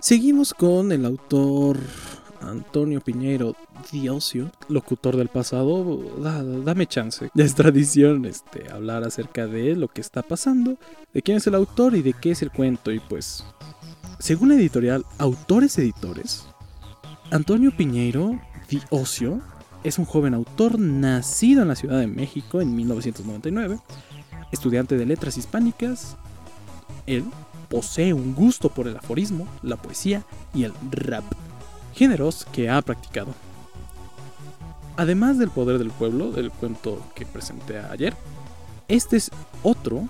[0.00, 1.78] Seguimos con el autor
[2.40, 3.54] Antonio Piñeiro
[3.90, 6.02] Diosio, locutor del pasado.
[6.64, 7.30] dame chance.
[7.34, 10.76] Ya es tradición este, hablar acerca de lo que está pasando,
[11.14, 12.92] de quién es el autor y de qué es el cuento.
[12.92, 13.44] Y pues,
[14.18, 16.46] según la editorial Autores Editores,
[17.30, 19.40] Antonio Piñeiro Diosio
[19.84, 23.78] es un joven autor nacido en la Ciudad de México en 1999,
[24.52, 26.16] estudiante de letras hispánicas.
[27.06, 27.24] Él
[27.72, 31.24] posee un gusto por el aforismo, la poesía y el rap,
[31.94, 33.34] géneros que ha practicado.
[34.98, 38.14] Además del poder del pueblo, del cuento que presenté ayer,
[38.88, 39.30] este es
[39.62, 40.06] otro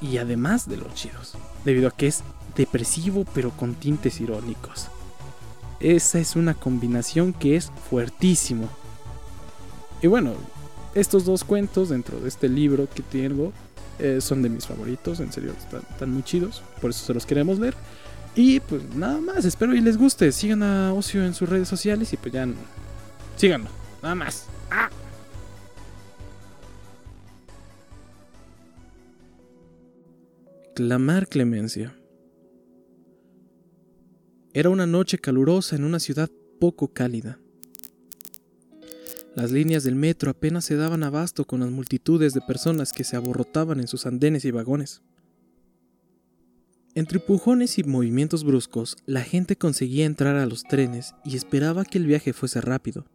[0.00, 2.24] y además de los chidos, debido a que es
[2.56, 4.88] depresivo pero con tintes irónicos.
[5.78, 8.68] Esa es una combinación que es fuertísimo.
[10.02, 10.32] Y bueno,
[10.96, 13.52] estos dos cuentos dentro de este libro que tengo
[13.98, 17.58] eh, son de mis favoritos, en serio, están, muy chidos, por eso se los queremos
[17.58, 17.74] leer.
[18.34, 20.32] Y pues nada más, espero y les guste.
[20.32, 22.48] Sigan a Ocio en sus redes sociales y pues ya
[23.36, 23.68] síganlo,
[24.02, 24.46] nada más.
[24.70, 24.90] ¡Ah!
[30.74, 31.94] Clamar clemencia.
[34.52, 36.28] Era una noche calurosa en una ciudad
[36.60, 37.38] poco cálida.
[39.34, 43.16] Las líneas del metro apenas se daban abasto con las multitudes de personas que se
[43.16, 45.02] aborrotaban en sus andenes y vagones.
[46.94, 51.98] Entre empujones y movimientos bruscos, la gente conseguía entrar a los trenes y esperaba que
[51.98, 53.06] el viaje fuese rápido,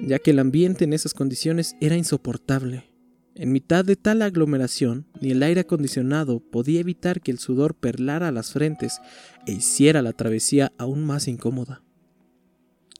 [0.00, 2.90] ya que el ambiente en esas condiciones era insoportable.
[3.36, 8.32] En mitad de tal aglomeración, ni el aire acondicionado podía evitar que el sudor perlara
[8.32, 8.98] las frentes
[9.46, 11.82] e hiciera la travesía aún más incómoda.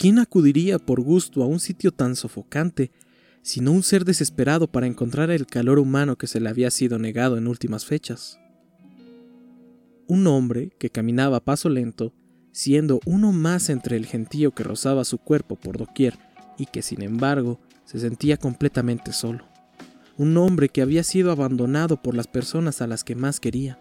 [0.02, 2.90] ¿Quién acudiría por gusto a un sitio tan sofocante,
[3.40, 7.38] sino un ser desesperado para encontrar el calor humano que se le había sido negado
[7.38, 8.40] en últimas fechas?
[10.08, 12.12] Un hombre que caminaba a paso lento,
[12.50, 16.18] siendo uno más entre el gentío que rozaba su cuerpo por doquier
[16.58, 19.44] y que sin embargo se sentía completamente solo.
[20.18, 23.78] Un hombre que había sido abandonado por las personas a las que más quería.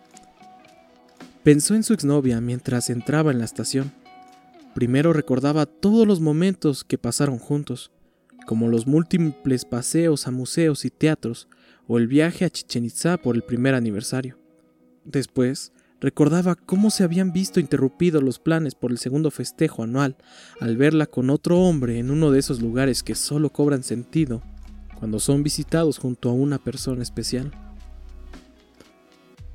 [1.42, 3.92] Pensó en su exnovia mientras entraba en la estación
[4.74, 7.92] Primero recordaba todos los momentos que pasaron juntos,
[8.48, 11.48] como los múltiples paseos a museos y teatros
[11.88, 14.38] o el viaje a Chichen Itza por el primer aniversario.
[15.04, 20.16] Después, recordaba cómo se habían visto interrumpidos los planes por el segundo festejo anual
[20.60, 24.42] al verla con otro hombre en uno de esos lugares que solo cobran sentido
[24.98, 27.52] cuando son visitados junto a una persona especial.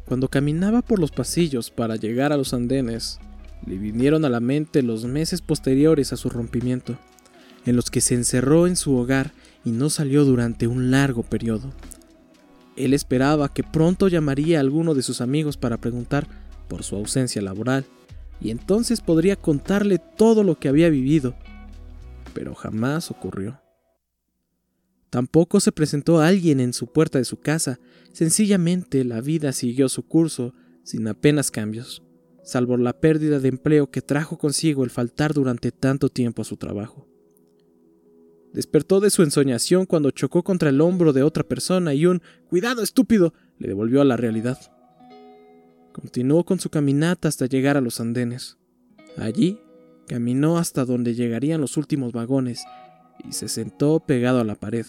[0.05, 3.19] Cuando caminaba por los pasillos para llegar a los andenes,
[3.67, 6.97] le vinieron a la mente los meses posteriores a su rompimiento,
[7.67, 9.33] en los que se encerró en su hogar
[9.65, 11.73] y no salió durante un largo periodo.
[12.77, 16.29] Él esperaba que pronto llamaría a alguno de sus amigos para preguntar
[16.69, 17.85] por su ausencia laboral,
[18.41, 21.35] y entonces podría contarle todo lo que había vivido,
[22.35, 23.61] pero jamás ocurrió.
[25.11, 27.81] Tampoco se presentó alguien en su puerta de su casa,
[28.13, 30.53] sencillamente la vida siguió su curso
[30.85, 32.06] sin apenas cambios
[32.47, 36.57] salvo la pérdida de empleo que trajo consigo el faltar durante tanto tiempo a su
[36.57, 37.09] trabajo.
[38.53, 42.83] Despertó de su ensoñación cuando chocó contra el hombro de otra persona y un ¡Cuidado,
[42.83, 43.35] estúpido!
[43.59, 44.59] le devolvió a la realidad.
[45.93, 48.59] Continuó con su caminata hasta llegar a los andenes.
[49.17, 49.59] Allí
[50.07, 52.65] caminó hasta donde llegarían los últimos vagones
[53.29, 54.87] y se sentó pegado a la pared,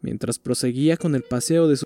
[0.00, 1.76] mientras proseguía con el paseo de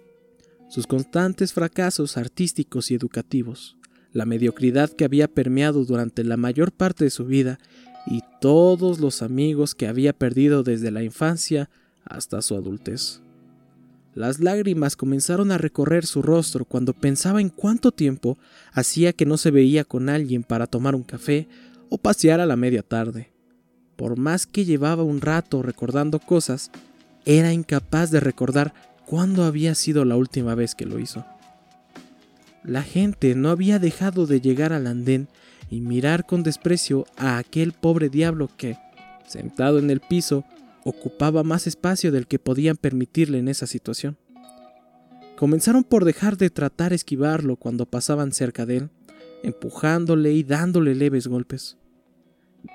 [0.68, 3.77] sus constantes fracasos artísticos y educativos
[4.12, 7.58] la mediocridad que había permeado durante la mayor parte de su vida
[8.06, 11.69] y todos los amigos que había perdido desde la infancia
[12.04, 13.20] hasta su adultez.
[14.14, 18.38] Las lágrimas comenzaron a recorrer su rostro cuando pensaba en cuánto tiempo
[18.72, 21.46] hacía que no se veía con alguien para tomar un café
[21.88, 23.30] o pasear a la media tarde.
[23.96, 26.70] Por más que llevaba un rato recordando cosas,
[27.26, 28.72] era incapaz de recordar
[29.06, 31.25] cuándo había sido la última vez que lo hizo.
[32.69, 35.29] La gente no había dejado de llegar al andén
[35.70, 38.76] y mirar con desprecio a aquel pobre diablo que,
[39.26, 40.44] sentado en el piso,
[40.85, 44.19] ocupaba más espacio del que podían permitirle en esa situación.
[45.38, 48.91] Comenzaron por dejar de tratar esquivarlo cuando pasaban cerca de él,
[49.43, 51.79] empujándole y dándole leves golpes.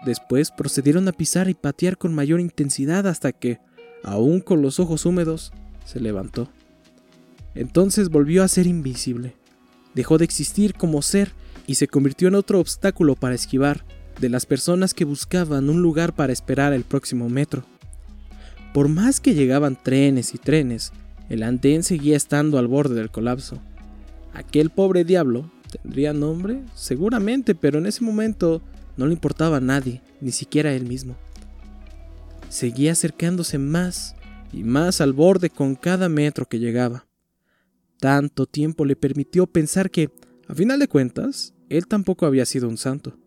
[0.07, 3.59] Después procedieron a pisar y patear con mayor intensidad hasta que,
[4.03, 5.53] aún con los ojos húmedos,
[5.85, 6.49] se levantó.
[7.53, 9.35] Entonces volvió a ser invisible
[9.93, 11.31] dejó de existir como ser
[11.67, 13.85] y se convirtió en otro obstáculo para esquivar
[14.19, 17.63] de las personas que buscaban un lugar para esperar el próximo metro.
[18.73, 20.91] Por más que llegaban trenes y trenes,
[21.29, 23.59] el andén seguía estando al borde del colapso.
[24.33, 25.49] Aquel pobre diablo
[25.81, 26.61] ¿Tendría nombre?
[26.75, 28.61] Seguramente, pero en ese momento
[28.95, 31.15] no le importaba a nadie, ni siquiera él mismo.
[32.49, 34.15] Seguía acercándose más
[34.51, 37.05] y más al borde con cada metro que llegaba.
[38.03, 40.09] Tanto tiempo le permitió pensar que,
[40.49, 43.17] a final de cuentas, él tampoco había sido un santo.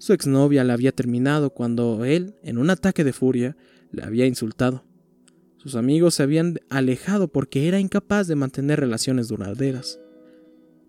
[0.00, 3.56] Su exnovia la había terminado cuando él, en un ataque de furia,
[3.92, 4.82] le había insultado.
[5.58, 10.00] Sus amigos se habían alejado porque era incapaz de mantener relaciones duraderas.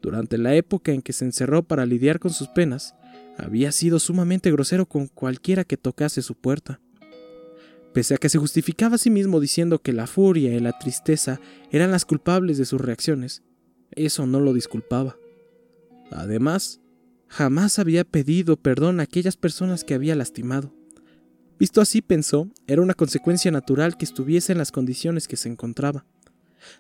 [0.01, 2.95] Durante la época en que se encerró para lidiar con sus penas,
[3.37, 6.81] había sido sumamente grosero con cualquiera que tocase su puerta.
[7.94, 11.39] Pese a que se justificaba a sí mismo diciendo que la furia y la tristeza
[11.71, 13.44] eran las culpables de sus reacciones,
[13.91, 15.18] eso no lo disculpaba.
[16.12, 16.81] Además,
[17.27, 20.74] jamás había pedido perdón a aquellas personas que había lastimado.
[21.59, 26.06] Visto así, pensó, era una consecuencia natural que estuviese en las condiciones que se encontraba.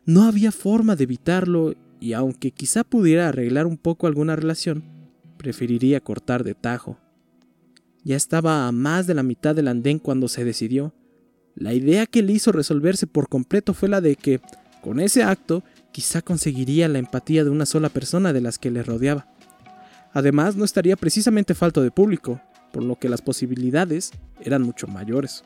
[0.05, 4.83] No había forma de evitarlo y aunque quizá pudiera arreglar un poco alguna relación,
[5.37, 6.97] preferiría cortar de tajo.
[8.03, 10.93] Ya estaba a más de la mitad del andén cuando se decidió.
[11.55, 14.39] La idea que le hizo resolverse por completo fue la de que,
[14.81, 18.83] con ese acto, quizá conseguiría la empatía de una sola persona de las que le
[18.83, 19.27] rodeaba.
[20.13, 22.41] Además, no estaría precisamente falto de público,
[22.71, 24.11] por lo que las posibilidades
[24.41, 25.43] eran mucho mayores.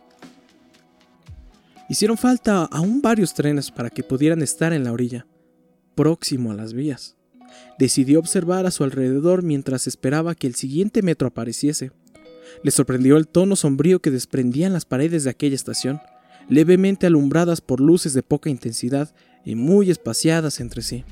[1.90, 5.26] Hicieron falta aún varios trenes para que pudieran estar en la orilla,
[5.96, 7.16] próximo a las vías.
[7.78, 11.92] Decidió observar a su alrededor mientras esperaba que el siguiente metro apareciese.
[12.64, 16.00] Le sorprendió el tono sombrío que desprendían las paredes de aquella estación,
[16.50, 19.14] levemente alumbradas por luces de poca intensidad
[19.46, 21.04] y muy espaciadas entre sí.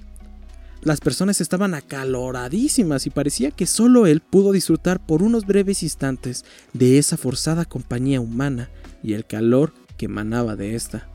[0.83, 6.43] Las personas estaban acaloradísimas y parecía que solo él pudo disfrutar por unos breves instantes
[6.73, 8.69] de esa forzada compañía humana
[9.03, 11.07] y el calor que emanaba de ésta.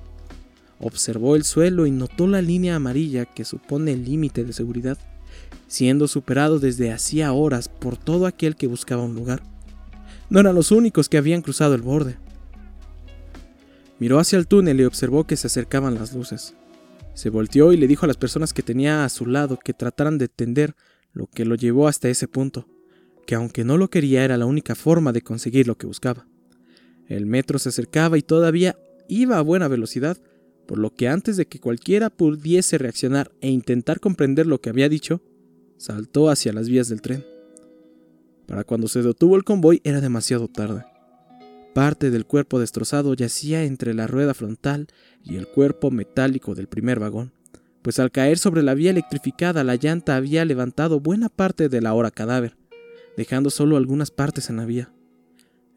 [0.78, 4.98] Observó el suelo y notó la línea amarilla que supone el límite de seguridad,
[5.66, 9.42] siendo superado desde hacía horas por todo aquel que buscaba un lugar.
[10.28, 12.16] No eran los únicos que habían cruzado el borde.
[13.98, 16.54] Miró hacia el túnel y observó que se acercaban las luces.
[17.14, 20.18] Se volteó y le dijo a las personas que tenía a su lado que trataran
[20.18, 20.74] de entender
[21.12, 22.68] lo que lo llevó hasta ese punto,
[23.26, 26.26] que aunque no lo quería era la única forma de conseguir lo que buscaba.
[27.08, 28.76] El metro se acercaba y todavía
[29.08, 30.18] iba a buena velocidad,
[30.66, 34.88] por lo que antes de que cualquiera pudiese reaccionar e intentar comprender lo que había
[34.88, 35.22] dicho,
[35.78, 37.24] saltó hacia las vías del tren.
[38.46, 40.84] Para cuando se detuvo el convoy era demasiado tarde.
[41.74, 44.86] Parte del cuerpo destrozado yacía entre la rueda frontal
[45.24, 47.32] y el cuerpo metálico del primer vagón,
[47.82, 51.92] pues al caer sobre la vía electrificada la llanta había levantado buena parte de la
[51.92, 52.56] hora cadáver,
[53.16, 54.90] dejando solo algunas partes en la vía.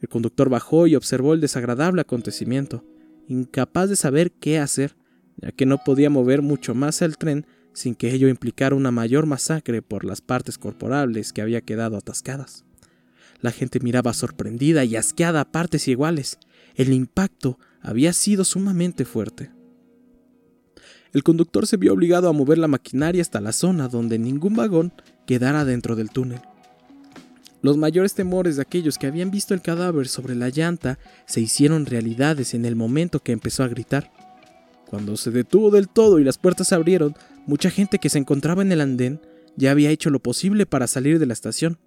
[0.02, 2.86] El conductor bajó y observó el desagradable acontecimiento,
[3.28, 4.96] incapaz de saber qué hacer,
[5.38, 9.26] ya que no podía mover mucho más el tren sin que ello implicara una mayor
[9.26, 12.66] masacre por las partes corporales que había quedado atascadas.
[13.42, 16.40] La gente miraba sorprendida y asqueada a partes iguales.
[16.76, 19.52] El impacto había sido sumamente fuerte.
[21.14, 24.94] El conductor se vio obligado a mover la maquinaria hasta la zona donde ningún vagón
[25.26, 26.42] quedara dentro del túnel.
[27.62, 31.86] Los mayores temores de aquellos que habían visto el cadáver sobre la llanta se hicieron
[31.86, 34.12] realidades en el momento que empezó a gritar.
[34.88, 37.16] Cuando se detuvo del todo y las puertas se abrieron,
[37.50, 39.20] mucha gente que se encontraba en el andén
[39.58, 41.78] ya había hecho lo posible para salir de la estación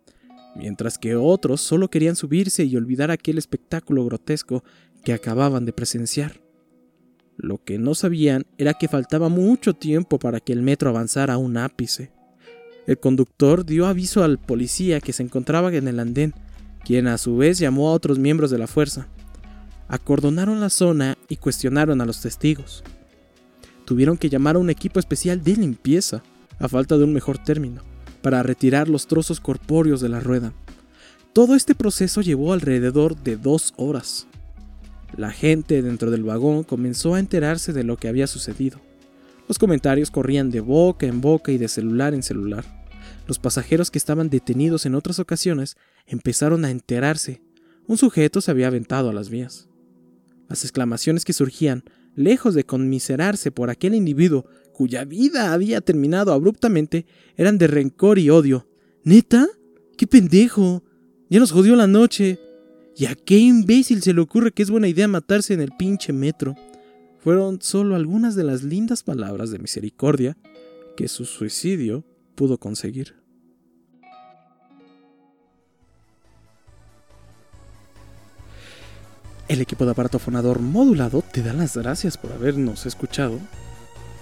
[0.55, 4.65] mientras que otros solo querían subirse y olvidar aquel espectáculo grotesco
[5.05, 6.41] que acababan de presenciar.
[7.37, 11.57] Lo que no sabían era que faltaba mucho tiempo para que el metro avanzara un
[11.57, 12.13] ápice.
[12.87, 16.35] El conductor dio aviso al policía que se encontraba en el andén,
[16.85, 19.09] quien a su vez llamó a otros miembros de la fuerza.
[19.89, 22.85] Acordonaron la zona y cuestionaron a los testigos.
[23.93, 26.23] Tuvieron que llamar a un equipo especial de limpieza,
[26.59, 27.83] a falta de un mejor término
[28.23, 30.55] para retirar los trozos corpóreos de la rueda.
[31.35, 34.27] Todo este proceso llevó alrededor de dos horas.
[35.15, 38.81] La gente dentro del vagón comenzó a enterarse de lo que había sucedido.
[39.47, 42.65] Los comentarios corrían de boca en boca y de celular en celular.
[43.29, 47.43] Los pasajeros que estaban detenidos en otras ocasiones empezaron a enterarse.
[47.87, 49.69] Un sujeto se había aventado a las vías.
[50.49, 51.85] Las exclamaciones que surgían,
[52.15, 58.31] lejos de conmiserarse por aquel individuo cuya vida había terminado abruptamente eran de rencor y
[58.31, 58.67] odio.
[59.05, 59.49] ¿Neta?
[59.97, 60.83] ¡Qué pendejo!
[61.29, 62.39] Ya nos jodió la noche.
[62.97, 66.13] ¿Y a qué imbécil se le ocurre que es buena idea matarse en el pinche
[66.13, 66.55] metro?
[67.19, 70.37] Fueron solo algunas de las lindas palabras de misericordia
[70.97, 72.05] que su suicidio
[72.35, 73.22] pudo conseguir.
[79.53, 83.39] El equipo de aparato fonador modulado te da las gracias por habernos escuchado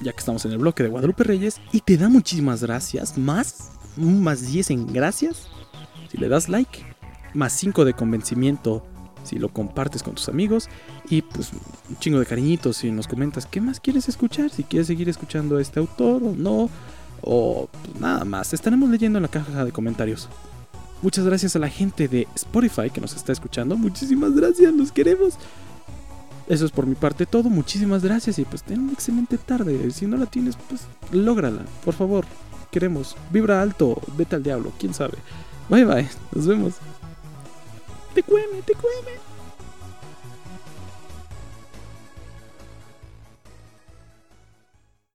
[0.01, 3.71] ya que estamos en el bloque de Guadalupe Reyes, y te da muchísimas gracias, más
[3.97, 5.47] más 10 en gracias
[6.11, 6.85] si le das like,
[7.33, 8.85] más 5 de convencimiento
[9.23, 10.69] si lo compartes con tus amigos
[11.09, 11.53] y pues
[11.89, 15.59] un chingo de cariñitos si nos comentas qué más quieres escuchar, si quieres seguir escuchando
[15.59, 16.69] a este autor o no,
[17.23, 20.29] o pues, nada más, estaremos leyendo en la caja de comentarios.
[21.03, 25.35] Muchas gracias a la gente de Spotify que nos está escuchando, muchísimas gracias, los queremos.
[26.47, 30.07] Eso es por mi parte todo, muchísimas gracias y pues ten una excelente tarde, si
[30.07, 32.27] no la tienes pues lógrala, por favor,
[32.71, 35.19] queremos, vibra alto, vete al diablo, quién sabe.
[35.69, 36.75] Bye bye, nos vemos.
[38.15, 39.30] Te cueme, te cueme.